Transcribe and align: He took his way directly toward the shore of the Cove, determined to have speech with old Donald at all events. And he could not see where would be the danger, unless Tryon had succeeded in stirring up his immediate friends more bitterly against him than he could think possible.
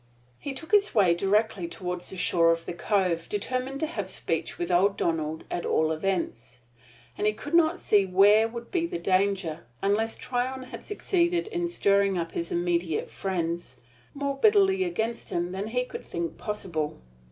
He 0.39 0.55
took 0.55 0.71
his 0.71 0.95
way 0.95 1.13
directly 1.13 1.67
toward 1.67 2.01
the 2.01 2.17
shore 2.17 2.49
of 2.49 2.65
the 2.65 2.73
Cove, 2.73 3.29
determined 3.29 3.79
to 3.81 3.85
have 3.85 4.09
speech 4.09 4.57
with 4.57 4.71
old 4.71 4.97
Donald 4.97 5.43
at 5.51 5.63
all 5.63 5.91
events. 5.91 6.57
And 7.19 7.27
he 7.27 7.33
could 7.33 7.53
not 7.53 7.79
see 7.79 8.03
where 8.07 8.47
would 8.47 8.71
be 8.71 8.87
the 8.87 8.97
danger, 8.97 9.67
unless 9.79 10.17
Tryon 10.17 10.63
had 10.63 10.83
succeeded 10.83 11.45
in 11.49 11.67
stirring 11.67 12.17
up 12.17 12.31
his 12.31 12.51
immediate 12.51 13.11
friends 13.11 13.79
more 14.15 14.35
bitterly 14.37 14.83
against 14.83 15.29
him 15.29 15.51
than 15.51 15.67
he 15.67 15.83
could 15.85 16.03
think 16.03 16.35
possible. 16.35 16.97